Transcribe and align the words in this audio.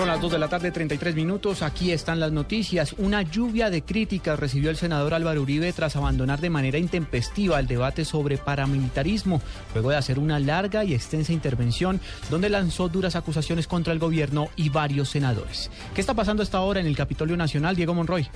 Son 0.00 0.08
las 0.08 0.18
2 0.22 0.32
de 0.32 0.38
la 0.38 0.48
tarde, 0.48 0.70
33 0.70 1.14
minutos. 1.14 1.60
Aquí 1.60 1.92
están 1.92 2.20
las 2.20 2.32
noticias. 2.32 2.94
Una 2.96 3.20
lluvia 3.20 3.68
de 3.68 3.82
críticas 3.82 4.40
recibió 4.40 4.70
el 4.70 4.78
senador 4.78 5.12
Álvaro 5.12 5.42
Uribe 5.42 5.74
tras 5.74 5.94
abandonar 5.94 6.40
de 6.40 6.48
manera 6.48 6.78
intempestiva 6.78 7.60
el 7.60 7.66
debate 7.66 8.06
sobre 8.06 8.38
paramilitarismo, 8.38 9.42
luego 9.74 9.90
de 9.90 9.98
hacer 9.98 10.18
una 10.18 10.38
larga 10.38 10.84
y 10.84 10.94
extensa 10.94 11.34
intervención 11.34 12.00
donde 12.30 12.48
lanzó 12.48 12.88
duras 12.88 13.14
acusaciones 13.14 13.66
contra 13.66 13.92
el 13.92 13.98
gobierno 13.98 14.48
y 14.56 14.70
varios 14.70 15.10
senadores. 15.10 15.70
¿Qué 15.94 16.00
está 16.00 16.14
pasando 16.14 16.42
hasta 16.42 16.56
ahora 16.56 16.80
en 16.80 16.86
el 16.86 16.96
Capitolio 16.96 17.36
Nacional, 17.36 17.76
Diego 17.76 17.92
Monroy? 17.92 18.26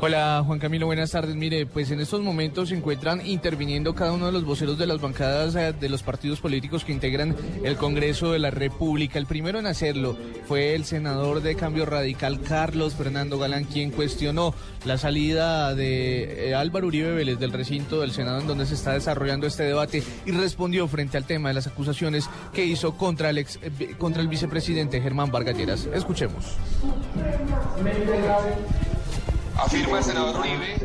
Hola, 0.00 0.42
Juan 0.44 0.58
Camilo, 0.58 0.86
buenas 0.86 1.12
tardes. 1.12 1.36
Mire, 1.36 1.64
pues 1.64 1.92
en 1.92 2.00
estos 2.00 2.22
momentos 2.22 2.70
se 2.70 2.74
encuentran 2.74 3.24
interviniendo 3.24 3.94
cada 3.94 4.10
uno 4.10 4.26
de 4.26 4.32
los 4.32 4.42
voceros 4.42 4.78
de 4.78 4.88
las 4.88 5.00
bancadas 5.00 5.54
eh, 5.54 5.72
de 5.78 5.88
los 5.88 6.02
partidos 6.02 6.40
políticos 6.40 6.84
que 6.84 6.90
integran 6.90 7.36
el 7.62 7.76
Congreso 7.76 8.32
de 8.32 8.40
la 8.40 8.50
República. 8.50 9.20
El 9.20 9.26
primero 9.26 9.60
en 9.60 9.66
hacerlo 9.66 10.18
fue 10.48 10.74
el 10.74 10.84
senador 10.84 11.03
senador 11.04 11.42
de 11.42 11.54
Cambio 11.54 11.84
Radical 11.84 12.40
Carlos 12.40 12.94
Fernando 12.94 13.38
Galán, 13.38 13.64
quien 13.64 13.90
cuestionó 13.90 14.54
la 14.86 14.96
salida 14.96 15.74
de 15.74 16.48
eh, 16.48 16.54
Álvaro 16.54 16.86
Uribe 16.86 17.12
Vélez 17.12 17.38
del 17.38 17.52
recinto 17.52 18.00
del 18.00 18.10
Senado 18.12 18.40
en 18.40 18.46
donde 18.46 18.64
se 18.64 18.72
está 18.72 18.94
desarrollando 18.94 19.46
este 19.46 19.64
debate 19.64 20.02
y 20.24 20.30
respondió 20.30 20.88
frente 20.88 21.18
al 21.18 21.26
tema 21.26 21.48
de 21.50 21.56
las 21.56 21.66
acusaciones 21.66 22.30
que 22.54 22.64
hizo 22.64 22.96
contra 22.96 23.28
el, 23.28 23.36
ex, 23.36 23.58
eh, 23.60 23.96
contra 23.98 24.22
el 24.22 24.28
vicepresidente 24.28 24.98
Germán 25.02 25.30
Vargas 25.30 25.58
Lleras. 25.58 25.86
Escuchemos. 25.92 26.56
Afirma 29.56 29.98
el 29.98 30.04
senador 30.04 30.40
Uribe 30.40 30.78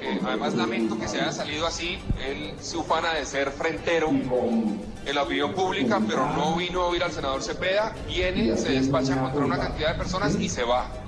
que 0.00 0.20
además 0.24 0.54
lamento 0.54 0.98
que 0.98 1.08
se 1.08 1.20
haya 1.20 1.32
salido 1.32 1.66
así, 1.66 1.98
él 2.26 2.54
se 2.60 2.76
ufana 2.76 3.14
de 3.14 3.26
ser 3.26 3.50
frentero 3.50 4.08
en 4.08 5.14
la 5.14 5.22
opinión 5.22 5.52
pública, 5.52 6.00
pero 6.06 6.30
no 6.30 6.56
vino 6.56 6.82
a 6.82 6.86
oír 6.86 7.02
al 7.02 7.12
senador 7.12 7.42
Cepeda, 7.42 7.94
viene, 8.06 8.56
se 8.56 8.70
despacha 8.70 9.20
contra 9.20 9.44
una 9.44 9.58
cantidad 9.58 9.92
de 9.92 9.98
personas 9.98 10.36
y 10.36 10.48
se 10.48 10.64
va 10.64 11.03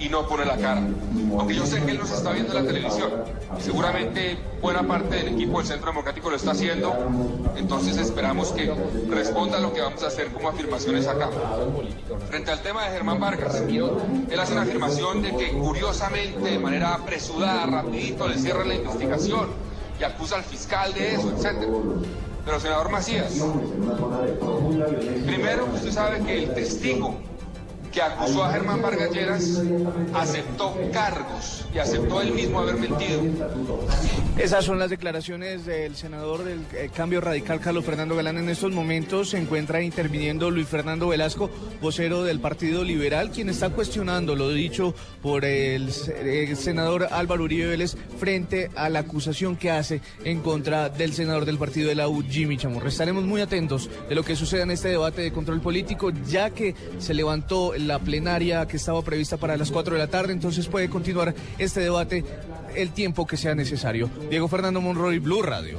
y 0.00 0.08
no 0.08 0.26
pone 0.26 0.44
la 0.44 0.56
cara. 0.56 0.82
Aunque 1.38 1.54
yo 1.54 1.66
sé 1.66 1.82
que 1.82 1.92
él 1.92 1.98
nos 1.98 2.10
está 2.10 2.32
viendo 2.32 2.56
en 2.56 2.64
la 2.64 2.72
televisión 2.72 3.10
seguramente 3.58 4.38
buena 4.60 4.82
parte 4.86 5.16
del 5.16 5.28
equipo 5.34 5.58
del 5.58 5.66
Centro 5.66 5.90
Democrático 5.90 6.30
lo 6.30 6.36
está 6.36 6.52
haciendo, 6.52 6.94
entonces 7.56 7.96
esperamos 7.98 8.52
que 8.52 8.72
responda 9.08 9.58
a 9.58 9.60
lo 9.60 9.72
que 9.72 9.80
vamos 9.80 10.02
a 10.02 10.06
hacer 10.06 10.28
como 10.28 10.48
afirmaciones 10.48 11.06
acá. 11.06 11.28
Frente 12.28 12.50
al 12.50 12.60
tema 12.60 12.84
de 12.84 12.90
Germán 12.90 13.20
Vargas, 13.20 13.60
él 13.60 14.40
hace 14.40 14.52
una 14.52 14.62
afirmación 14.62 15.22
de 15.22 15.36
que 15.36 15.52
curiosamente, 15.52 16.50
de 16.50 16.58
manera 16.58 16.94
apresurada, 16.94 17.66
rapidito, 17.66 18.28
le 18.28 18.38
cierra 18.38 18.64
la 18.64 18.74
investigación 18.74 19.48
y 19.98 20.04
acusa 20.04 20.36
al 20.36 20.44
fiscal 20.44 20.94
de 20.94 21.14
eso, 21.14 21.30
etc. 21.30 21.66
Pero 22.44 22.58
senador 22.58 22.90
Macías, 22.90 23.34
primero 25.26 25.66
usted 25.74 25.92
sabe 25.92 26.20
que 26.24 26.44
el 26.44 26.54
testigo 26.54 27.16
que 27.92 28.02
acusó 28.02 28.44
a 28.44 28.52
Germán 28.52 28.82
Vargas 28.82 29.10
Lleras 29.10 29.62
aceptó 30.14 30.76
cargos 30.92 31.66
y 31.74 31.78
aceptó 31.78 32.20
él 32.20 32.32
mismo 32.32 32.60
haber 32.60 32.76
mentido. 32.76 33.22
Esas 34.38 34.64
son 34.64 34.78
las 34.78 34.90
declaraciones 34.90 35.66
del 35.66 35.96
senador 35.96 36.44
del 36.44 36.60
eh, 36.72 36.90
Cambio 36.94 37.20
Radical, 37.20 37.60
Carlos 37.60 37.84
Fernando 37.84 38.16
Galán. 38.16 38.38
En 38.38 38.48
estos 38.48 38.72
momentos 38.72 39.30
se 39.30 39.38
encuentra 39.38 39.82
interviniendo 39.82 40.50
Luis 40.50 40.68
Fernando 40.68 41.08
Velasco, 41.08 41.50
vocero 41.80 42.24
del 42.24 42.40
Partido 42.40 42.84
Liberal, 42.84 43.30
quien 43.30 43.48
está 43.48 43.70
cuestionando 43.70 44.36
lo 44.36 44.50
dicho 44.50 44.94
por 45.22 45.44
el, 45.44 45.92
senador 45.92 47.08
Álvaro 47.10 47.44
Uribe 47.44 47.66
Vélez 47.66 47.96
frente 48.18 48.70
a 48.76 48.88
la 48.88 49.00
acusación 49.00 49.56
que 49.56 49.70
hace 49.70 50.00
en 50.24 50.40
contra 50.40 50.88
del 50.88 51.12
senador 51.12 51.44
del 51.44 51.58
partido 51.58 51.88
de 51.88 51.94
la 51.94 52.08
U, 52.08 52.22
Jimmy 52.28 52.56
Chamorro. 52.56 52.88
Estaremos 52.88 53.24
muy 53.24 53.40
atentos 53.40 53.90
de 54.08 54.14
lo 54.14 54.22
que 54.22 54.36
suceda 54.36 54.62
en 54.62 54.70
este 54.70 54.88
debate 54.88 55.22
de 55.22 55.32
control 55.32 55.60
político, 55.60 56.10
ya 56.28 56.50
que 56.50 56.74
se 56.98 57.14
levantó 57.14 57.74
la 57.86 57.98
plenaria 57.98 58.66
que 58.66 58.76
estaba 58.76 59.02
prevista 59.02 59.36
para 59.36 59.56
las 59.56 59.70
4 59.70 59.94
de 59.94 59.98
la 59.98 60.08
tarde, 60.08 60.32
entonces 60.32 60.68
puede 60.68 60.88
continuar 60.88 61.34
este 61.58 61.80
debate 61.80 62.24
el 62.74 62.90
tiempo 62.90 63.26
que 63.26 63.36
sea 63.36 63.54
necesario. 63.54 64.10
Diego 64.28 64.48
Fernando 64.48 64.80
Monroy, 64.80 65.18
Blue 65.18 65.42
Radio. 65.42 65.78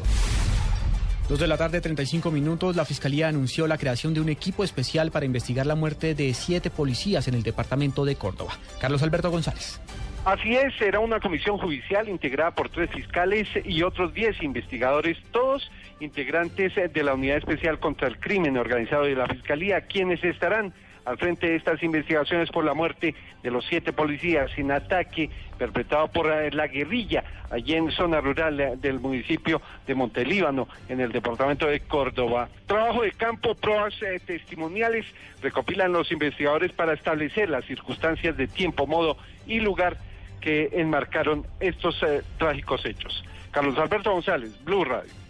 Dos 1.30 1.40
de 1.40 1.48
la 1.48 1.56
tarde, 1.56 1.80
35 1.80 2.30
minutos, 2.30 2.76
la 2.76 2.84
Fiscalía 2.84 3.30
anunció 3.30 3.66
la 3.66 3.78
creación 3.78 4.14
de 4.14 4.20
un 4.20 4.28
equipo 4.28 4.66
especial 4.66 5.12
para 5.12 5.26
investigar 5.26 5.66
la 5.66 5.76
muerte 5.76 6.14
de 6.14 6.34
siete 6.34 6.70
policías 6.70 7.28
en 7.30 7.36
el 7.36 7.44
departamento 7.44 8.04
de 8.04 8.16
Córdoba. 8.16 8.52
Carlos 8.82 9.02
Alberto 9.02 9.32
González. 9.32 9.80
Así 10.26 10.56
es, 10.56 10.76
será 10.78 11.00
una 11.00 11.20
comisión 11.20 11.58
judicial 11.58 12.08
integrada 12.08 12.52
por 12.52 12.70
tres 12.70 12.92
fiscales 12.92 13.48
y 13.64 13.82
otros 13.82 14.14
diez 14.14 14.44
investigadores, 14.44 15.18
todos 15.32 15.72
integrantes 16.00 16.74
de 16.76 17.04
la 17.04 17.14
Unidad 17.14 17.38
Especial 17.38 17.80
contra 17.80 18.08
el 18.08 18.20
Crimen 18.20 18.58
Organizado 18.58 19.06
de 19.06 19.16
la 19.16 19.28
Fiscalía, 19.28 19.82
quienes 19.88 20.24
estarán 20.24 20.74
al 21.06 21.18
frente 21.18 21.48
de 21.48 21.56
estas 21.56 21.82
investigaciones 21.84 22.50
por 22.50 22.64
la 22.64 22.74
muerte 22.74 23.16
de 23.44 23.52
los 23.52 23.66
siete 23.66 23.94
policías 23.94 24.52
sin 24.56 24.72
ataque 24.72 25.30
perpetrado 25.58 26.08
por 26.08 26.32
eh, 26.32 26.52
la 26.52 26.68
guerrilla 26.68 27.24
allí 27.50 27.74
en 27.74 27.92
zona 27.92 28.22
rural 28.22 28.80
del 28.80 29.00
municipio 29.00 29.62
de 29.86 29.96
Montelíbano, 29.96 30.68
en 30.90 31.02
el 31.02 31.12
departamento 31.12 31.68
de 31.68 31.82
Córdoba. 31.82 32.50
Trabajo 32.66 33.02
de 33.04 33.12
campo, 33.12 33.56
pruebas 33.56 33.94
eh, 34.02 34.20
testimoniales 34.26 35.06
recopilan 35.42 35.92
los 35.92 36.12
investigadores 36.12 36.72
para 36.72 36.94
establecer 36.94 37.50
las 37.50 37.66
circunstancias 37.66 38.38
de 38.38 38.48
tiempo, 38.48 38.88
modo 38.88 39.18
y 39.46 39.60
lugar 39.60 39.98
que 40.40 40.70
enmarcaron 40.74 41.46
estos 41.60 42.02
eh, 42.04 42.22
trágicos 42.38 42.86
hechos. 42.86 43.24
Carlos 43.52 43.78
Alberto 43.78 44.12
González, 44.12 44.52
Blue 44.64 44.86
Radio. 44.86 45.21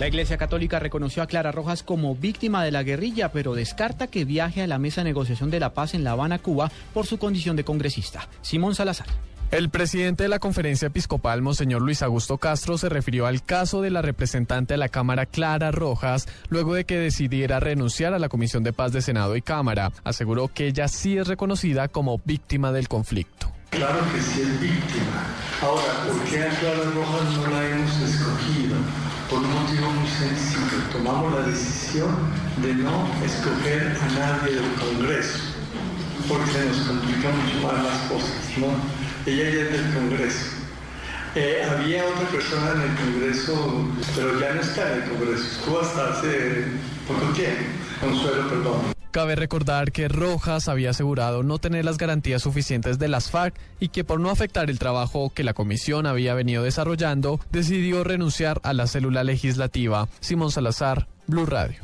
La 0.00 0.08
Iglesia 0.08 0.38
Católica 0.38 0.78
reconoció 0.78 1.22
a 1.22 1.26
Clara 1.26 1.52
Rojas 1.52 1.82
como 1.82 2.16
víctima 2.16 2.64
de 2.64 2.70
la 2.70 2.82
guerrilla, 2.82 3.32
pero 3.32 3.54
descarta 3.54 4.06
que 4.06 4.24
viaje 4.24 4.62
a 4.62 4.66
la 4.66 4.78
mesa 4.78 5.02
de 5.02 5.10
negociación 5.10 5.50
de 5.50 5.60
la 5.60 5.74
paz 5.74 5.92
en 5.92 6.04
La 6.04 6.12
Habana, 6.12 6.38
Cuba, 6.38 6.72
por 6.94 7.04
su 7.06 7.18
condición 7.18 7.54
de 7.54 7.64
congresista. 7.64 8.26
Simón 8.40 8.74
Salazar. 8.74 9.08
El 9.50 9.68
presidente 9.68 10.22
de 10.22 10.30
la 10.30 10.38
conferencia 10.38 10.86
episcopal, 10.86 11.42
Monseñor 11.42 11.82
Luis 11.82 12.00
Augusto 12.00 12.38
Castro, 12.38 12.78
se 12.78 12.88
refirió 12.88 13.26
al 13.26 13.42
caso 13.42 13.82
de 13.82 13.90
la 13.90 14.00
representante 14.00 14.72
de 14.72 14.78
la 14.78 14.88
Cámara, 14.88 15.26
Clara 15.26 15.70
Rojas, 15.70 16.26
luego 16.48 16.72
de 16.72 16.86
que 16.86 16.96
decidiera 16.96 17.60
renunciar 17.60 18.14
a 18.14 18.18
la 18.18 18.30
Comisión 18.30 18.62
de 18.62 18.72
Paz 18.72 18.94
de 18.94 19.02
Senado 19.02 19.36
y 19.36 19.42
Cámara. 19.42 19.92
Aseguró 20.02 20.48
que 20.48 20.66
ella 20.66 20.88
sí 20.88 21.18
es 21.18 21.28
reconocida 21.28 21.88
como 21.88 22.22
víctima 22.24 22.72
del 22.72 22.88
conflicto. 22.88 23.52
Claro 23.68 24.00
que 24.14 24.22
sí 24.22 24.40
es 24.40 24.60
víctima. 24.62 25.26
Ahora, 25.60 26.06
¿por 26.06 26.24
qué 26.24 26.42
a 26.42 26.48
Clara 26.58 26.90
Rojas 26.94 27.36
no 27.36 27.46
la 27.48 27.68
hemos 27.68 28.00
escogido? 28.00 28.69
Por 29.30 29.38
un 29.38 29.52
motivo 29.52 29.88
muy 29.92 30.08
sencillo. 30.08 30.82
Tomamos 30.92 31.32
la 31.32 31.46
decisión 31.46 32.10
de 32.60 32.74
no 32.74 33.08
escoger 33.24 33.96
a 34.02 34.06
nadie 34.18 34.56
del 34.56 34.74
Congreso, 34.74 35.38
porque 36.28 36.50
se 36.50 36.64
nos 36.64 36.78
complican 36.78 37.32
mucho 37.38 37.66
más 37.66 37.84
las 37.84 37.98
cosas, 38.10 38.58
¿no? 38.58 38.66
Ella 39.30 39.44
ya 39.44 39.62
es 39.62 39.72
del 39.72 39.94
Congreso. 39.94 40.46
Eh, 41.36 41.64
había 41.70 42.06
otra 42.06 42.26
persona 42.28 42.72
en 42.72 42.90
el 42.90 42.96
Congreso, 42.96 43.88
pero 44.16 44.40
ya 44.40 44.52
no 44.54 44.60
está 44.60 44.92
en 44.92 45.02
el 45.02 45.08
Congreso, 45.10 45.44
estuvo 45.44 45.80
hasta 45.80 46.10
hace 46.10 46.64
poco 47.06 47.32
tiempo, 47.32 47.62
Consuelo, 48.00 48.48
perdón. 48.48 48.99
Cabe 49.10 49.34
recordar 49.34 49.90
que 49.90 50.06
Rojas 50.06 50.68
había 50.68 50.90
asegurado 50.90 51.42
no 51.42 51.58
tener 51.58 51.84
las 51.84 51.98
garantías 51.98 52.42
suficientes 52.42 53.00
de 53.00 53.08
las 53.08 53.28
FARC 53.28 53.54
y 53.80 53.88
que 53.88 54.04
por 54.04 54.20
no 54.20 54.30
afectar 54.30 54.70
el 54.70 54.78
trabajo 54.78 55.32
que 55.34 55.42
la 55.42 55.52
comisión 55.52 56.06
había 56.06 56.34
venido 56.34 56.62
desarrollando, 56.62 57.40
decidió 57.50 58.04
renunciar 58.04 58.60
a 58.62 58.72
la 58.72 58.86
célula 58.86 59.24
legislativa. 59.24 60.06
Simón 60.20 60.52
Salazar, 60.52 61.08
Blue 61.26 61.44
Radio. 61.44 61.80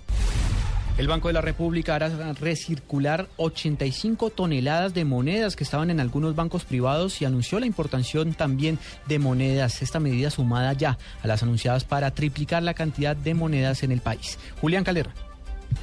El 0.99 1.09
Banco 1.09 1.27
de 1.27 1.35
la 1.35 1.41
República 1.41 1.97
hará 1.97 2.09
recircular 2.35 3.29
85 3.39 4.31
toneladas 4.31 4.95
de 4.95 5.05
monedas 5.05 5.57
que 5.57 5.65
estaban 5.65 5.91
en 5.91 5.99
algunos 5.99 6.37
bancos 6.37 6.65
privados 6.65 7.21
y 7.21 7.25
anunció 7.25 7.59
la 7.59 7.67
importación 7.67 8.35
también 8.35 8.79
de 9.07 9.19
monedas. 9.19 9.83
Esta 9.83 9.99
medida 9.99 10.31
sumada 10.31 10.73
ya 10.75 10.97
a 11.23 11.27
las 11.27 11.43
anunciadas 11.43 11.85
para 11.85 12.13
triplicar 12.13 12.63
la 12.63 12.73
cantidad 12.73 13.17
de 13.17 13.35
monedas 13.35 13.83
en 13.83 13.91
el 13.91 14.01
país. 14.01 14.39
Julián 14.61 14.85
Calderón. 14.85 15.26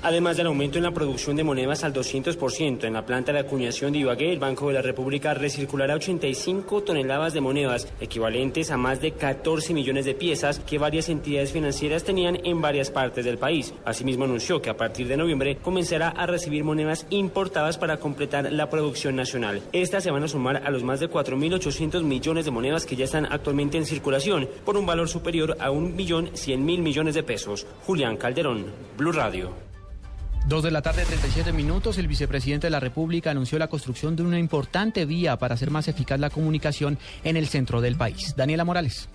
Además 0.01 0.35
del 0.35 0.47
aumento 0.47 0.77
en 0.77 0.83
la 0.83 0.91
producción 0.91 1.35
de 1.35 1.45
monedas 1.45 1.83
al 1.83 1.93
200% 1.93 2.83
en 2.83 2.93
la 2.93 3.05
planta 3.05 3.31
de 3.31 3.39
acuñación 3.39 3.93
de 3.93 3.99
Ibagué, 3.99 4.33
el 4.33 4.39
Banco 4.39 4.67
de 4.67 4.73
la 4.73 4.81
República 4.81 5.33
recirculará 5.33 5.95
85 5.95 6.83
toneladas 6.83 7.33
de 7.33 7.39
monedas, 7.39 7.87
equivalentes 8.01 8.69
a 8.71 8.77
más 8.77 8.99
de 8.99 9.13
14 9.13 9.73
millones 9.73 10.03
de 10.03 10.13
piezas 10.13 10.59
que 10.59 10.77
varias 10.77 11.07
entidades 11.07 11.53
financieras 11.53 12.03
tenían 12.03 12.37
en 12.43 12.61
varias 12.61 12.91
partes 12.91 13.23
del 13.23 13.37
país. 13.37 13.73
Asimismo, 13.85 14.25
anunció 14.25 14.61
que 14.61 14.69
a 14.69 14.75
partir 14.75 15.07
de 15.07 15.15
noviembre 15.15 15.57
comenzará 15.57 16.09
a 16.09 16.25
recibir 16.25 16.65
monedas 16.65 17.07
importadas 17.09 17.77
para 17.77 17.97
completar 17.97 18.51
la 18.51 18.69
producción 18.69 19.15
nacional. 19.15 19.61
Estas 19.71 20.03
se 20.03 20.11
van 20.11 20.23
a 20.23 20.27
sumar 20.27 20.63
a 20.65 20.69
los 20.69 20.83
más 20.83 20.99
de 20.99 21.09
4.800 21.09 22.03
millones 22.03 22.43
de 22.43 22.51
monedas 22.51 22.85
que 22.85 22.95
ya 22.97 23.05
están 23.05 23.25
actualmente 23.25 23.77
en 23.77 23.85
circulación, 23.85 24.49
por 24.65 24.75
un 24.75 24.85
valor 24.85 25.07
superior 25.07 25.55
a 25.59 25.69
1.100.000 25.69 26.57
millones 26.57 27.15
de 27.15 27.23
pesos. 27.23 27.65
Julián 27.85 28.17
Calderón, 28.17 28.65
Blue 28.97 29.11
Radio. 29.11 29.51
Dos 30.45 30.61
de 30.61 30.71
la 30.71 30.81
tarde, 30.81 31.05
37 31.05 31.53
minutos, 31.53 31.97
el 31.97 32.09
vicepresidente 32.09 32.67
de 32.67 32.71
la 32.71 32.81
República 32.81 33.31
anunció 33.31 33.57
la 33.57 33.69
construcción 33.69 34.17
de 34.17 34.23
una 34.23 34.37
importante 34.37 35.05
vía 35.05 35.37
para 35.37 35.55
hacer 35.55 35.71
más 35.71 35.87
eficaz 35.87 36.19
la 36.19 36.29
comunicación 36.29 36.99
en 37.23 37.37
el 37.37 37.47
centro 37.47 37.79
del 37.79 37.95
país. 37.95 38.35
Daniela 38.35 38.65
Morales. 38.65 39.07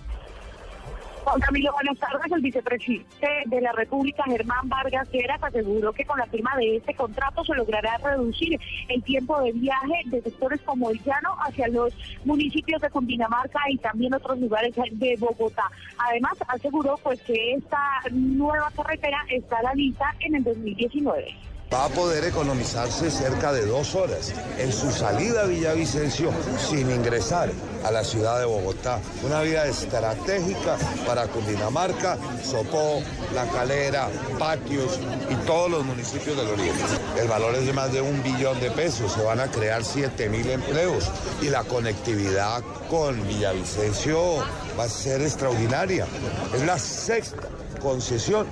Juan 1.29 1.41
Camilo, 1.41 1.73
buenas 1.75 1.99
tardes. 1.99 2.33
El 2.33 2.41
vicepresidente 2.41 3.29
de 3.45 3.61
la 3.61 3.73
República, 3.73 4.25
Germán 4.25 4.67
Vargas 4.67 5.11
Lleras, 5.11 5.43
aseguró 5.43 5.93
que 5.93 6.07
con 6.07 6.19
la 6.19 6.25
firma 6.25 6.57
de 6.57 6.77
este 6.77 6.95
contrato 6.95 7.45
se 7.45 7.55
logrará 7.55 7.99
reducir 7.99 8.59
el 8.89 9.03
tiempo 9.03 9.39
de 9.43 9.53
viaje 9.53 10.05
de 10.07 10.23
sectores 10.23 10.59
como 10.63 10.89
el 10.89 10.99
Llano 11.05 11.37
hacia 11.47 11.69
los 11.69 11.93
municipios 12.25 12.81
de 12.81 12.89
Cundinamarca 12.89 13.61
y 13.69 13.77
también 13.77 14.15
otros 14.15 14.39
lugares 14.39 14.75
de 14.75 15.17
Bogotá. 15.19 15.71
Además, 15.99 16.33
aseguró 16.49 16.99
pues 17.03 17.21
que 17.21 17.53
esta 17.53 17.79
nueva 18.11 18.71
carretera 18.75 19.19
estará 19.29 19.75
lista 19.75 20.15
en 20.21 20.37
el 20.37 20.45
2019 20.45 21.37
va 21.73 21.85
a 21.85 21.88
poder 21.91 22.25
economizarse 22.25 23.11
cerca 23.11 23.53
de 23.53 23.67
dos 23.67 23.94
horas 23.94 24.32
en 24.59 24.73
su 24.73 24.91
salida 24.91 25.43
a 25.43 25.44
Villavicencio 25.44 26.31
sin 26.59 26.91
ingresar 26.91 27.50
a 27.85 27.91
la 27.91 28.03
ciudad 28.05 28.38
de 28.38 28.47
Bogotá. 28.47 29.00
Una 29.23 29.43
vía 29.43 29.67
estratégica 29.67 30.76
para 31.06 31.26
Cundinamarca, 31.26 32.17
Sopó, 32.43 33.03
La 33.35 33.47
Calera, 33.49 34.09
Patios 34.38 34.99
y 35.29 35.35
todos 35.47 35.70
los 35.70 35.85
municipios 35.85 36.37
del 36.37 36.49
Oriente. 36.49 36.82
El 37.20 37.29
valor 37.29 37.55
es 37.55 37.67
de 37.67 37.73
más 37.73 37.93
de 37.93 38.00
un 38.00 38.23
billón 38.23 38.59
de 38.61 38.70
pesos, 38.70 39.12
se 39.12 39.23
van 39.23 39.41
a 39.41 39.49
crear 39.49 39.85
7 39.85 40.29
mil 40.31 40.49
empleos 40.49 41.11
y 41.43 41.50
la 41.50 41.65
conectividad 41.65 42.62
con 42.88 43.23
Villavicencio 43.29 44.38
va 44.79 44.85
a 44.85 44.88
ser 44.88 45.20
extraordinaria. 45.20 46.06
Es 46.55 46.62
la 46.65 46.79
sexta 46.79 47.49
concesión 47.82 48.47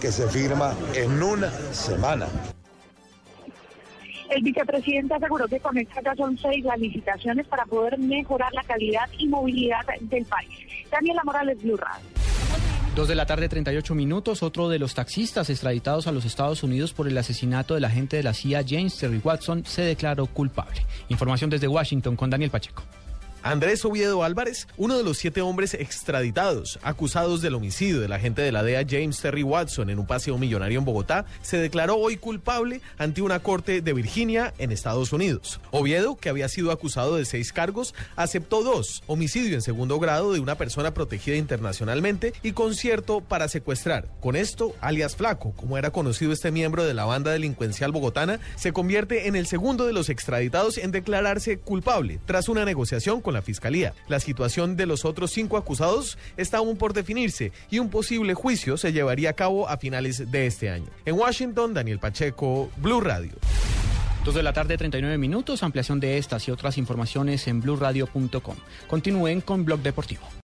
que 0.00 0.12
se 0.12 0.28
firma 0.28 0.74
en 0.94 1.22
una 1.22 1.50
semana. 1.72 2.26
El 4.36 4.42
vicepresidente 4.42 5.14
aseguró 5.14 5.48
que 5.48 5.58
con 5.58 5.78
esta 5.78 6.02
ya 6.02 6.14
son 6.14 6.36
seis 6.36 6.62
las 6.62 6.78
licitaciones 6.78 7.46
para 7.46 7.64
poder 7.64 7.98
mejorar 7.98 8.52
la 8.52 8.62
calidad 8.64 9.08
y 9.18 9.26
movilidad 9.28 9.80
del 10.02 10.26
país. 10.26 10.50
Daniela 10.90 11.22
Morales, 11.24 11.62
Blue 11.62 11.78
Radio. 11.78 12.04
Dos 12.94 13.08
de 13.08 13.14
la 13.14 13.24
tarde, 13.24 13.48
38 13.48 13.94
minutos. 13.94 14.42
Otro 14.42 14.68
de 14.68 14.78
los 14.78 14.94
taxistas 14.94 15.48
extraditados 15.48 16.06
a 16.06 16.12
los 16.12 16.26
Estados 16.26 16.62
Unidos 16.62 16.92
por 16.92 17.08
el 17.08 17.16
asesinato 17.16 17.72
del 17.76 17.86
agente 17.86 18.18
de 18.18 18.24
la 18.24 18.34
CIA, 18.34 18.62
James 18.68 18.98
Terry 18.98 19.22
Watson, 19.24 19.64
se 19.64 19.80
declaró 19.80 20.26
culpable. 20.26 20.82
Información 21.08 21.48
desde 21.48 21.66
Washington 21.66 22.14
con 22.14 22.28
Daniel 22.28 22.50
Pacheco. 22.50 22.82
Andrés 23.46 23.84
Oviedo 23.84 24.24
Álvarez, 24.24 24.66
uno 24.76 24.98
de 24.98 25.04
los 25.04 25.18
siete 25.18 25.40
hombres 25.40 25.72
extraditados 25.72 26.80
acusados 26.82 27.42
del 27.42 27.54
homicidio 27.54 28.00
del 28.00 28.12
agente 28.12 28.42
de 28.42 28.50
la 28.50 28.64
DEA 28.64 28.84
James 28.84 29.20
Terry 29.20 29.44
Watson 29.44 29.88
en 29.88 30.00
un 30.00 30.06
paseo 30.08 30.36
millonario 30.36 30.80
en 30.80 30.84
Bogotá, 30.84 31.26
se 31.42 31.56
declaró 31.56 31.94
hoy 31.96 32.16
culpable 32.16 32.80
ante 32.98 33.22
una 33.22 33.38
corte 33.38 33.82
de 33.82 33.92
Virginia 33.92 34.52
en 34.58 34.72
Estados 34.72 35.12
Unidos. 35.12 35.60
Oviedo, 35.70 36.16
que 36.16 36.28
había 36.28 36.48
sido 36.48 36.72
acusado 36.72 37.14
de 37.14 37.24
seis 37.24 37.52
cargos, 37.52 37.94
aceptó 38.16 38.64
dos, 38.64 39.04
homicidio 39.06 39.54
en 39.54 39.62
segundo 39.62 40.00
grado 40.00 40.32
de 40.32 40.40
una 40.40 40.56
persona 40.56 40.92
protegida 40.92 41.36
internacionalmente 41.36 42.32
y 42.42 42.50
concierto 42.50 43.20
para 43.20 43.46
secuestrar. 43.46 44.08
Con 44.20 44.34
esto, 44.34 44.74
alias 44.80 45.14
Flaco, 45.14 45.52
como 45.52 45.78
era 45.78 45.92
conocido 45.92 46.32
este 46.32 46.50
miembro 46.50 46.84
de 46.84 46.94
la 46.94 47.04
banda 47.04 47.30
delincuencial 47.30 47.92
bogotana, 47.92 48.40
se 48.56 48.72
convierte 48.72 49.28
en 49.28 49.36
el 49.36 49.46
segundo 49.46 49.86
de 49.86 49.92
los 49.92 50.08
extraditados 50.08 50.78
en 50.78 50.90
declararse 50.90 51.58
culpable 51.58 52.18
tras 52.26 52.48
una 52.48 52.64
negociación 52.64 53.20
con 53.20 53.35
la 53.36 53.42
Fiscalía. 53.42 53.94
La 54.08 54.18
situación 54.18 54.76
de 54.76 54.86
los 54.86 55.04
otros 55.04 55.30
cinco 55.30 55.56
acusados 55.56 56.18
está 56.36 56.58
aún 56.58 56.76
por 56.76 56.92
definirse 56.92 57.52
y 57.70 57.78
un 57.78 57.90
posible 57.90 58.34
juicio 58.34 58.76
se 58.76 58.92
llevaría 58.92 59.30
a 59.30 59.34
cabo 59.34 59.68
a 59.68 59.76
finales 59.76 60.30
de 60.30 60.46
este 60.46 60.70
año. 60.70 60.88
En 61.04 61.14
Washington, 61.14 61.74
Daniel 61.74 61.98
Pacheco, 61.98 62.70
Blue 62.78 63.00
Radio. 63.00 63.32
Dos 64.24 64.34
de 64.34 64.42
la 64.42 64.52
tarde, 64.52 64.76
39 64.76 65.18
minutos. 65.18 65.62
Ampliación 65.62 66.00
de 66.00 66.18
estas 66.18 66.48
y 66.48 66.50
otras 66.50 66.78
informaciones 66.78 67.46
en 67.46 67.60
blueradio.com. 67.60 68.56
Continúen 68.88 69.40
con 69.40 69.64
Blog 69.64 69.80
Deportivo. 69.80 70.36